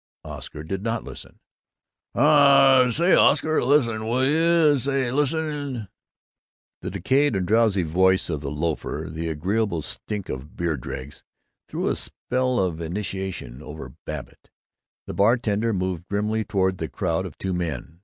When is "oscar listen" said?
3.13-4.07